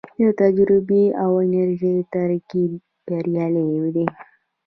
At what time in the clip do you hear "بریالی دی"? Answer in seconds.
3.05-4.05